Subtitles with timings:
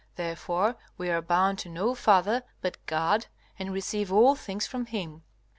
[0.15, 3.27] Therefore we are bound to no father but God,
[3.59, 5.21] and receive all things from Him.